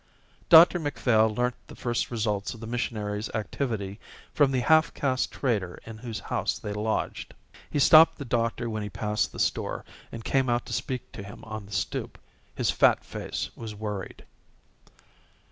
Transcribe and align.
Dr 0.49 0.79
Macphail 0.79 1.29
learnt 1.29 1.53
the 1.67 1.75
first 1.75 2.09
results 2.09 2.55
of 2.55 2.59
the 2.59 2.65
missionary's 2.65 3.29
activity 3.35 3.99
from 4.33 4.49
the 4.51 4.61
half 4.61 4.91
caste 4.95 5.31
trader 5.31 5.79
in 5.85 5.99
whose 5.99 6.21
house 6.21 6.57
they 6.57 6.73
lodged. 6.73 7.35
He 7.69 7.77
stopped 7.77 8.17
the 8.17 8.25
doctor 8.25 8.67
when 8.67 8.81
he 8.81 8.89
passed 8.89 9.31
the 9.31 9.37
store 9.37 9.85
and 10.11 10.23
came 10.23 10.49
out 10.49 10.65
to 10.65 10.73
speak 10.73 11.11
to 11.11 11.21
him 11.21 11.43
on 11.43 11.67
the 11.67 11.71
stoop. 11.71 12.17
His 12.55 12.71
fat 12.71 13.05
face 13.05 13.51
was 13.55 13.75
worried. 13.75 14.25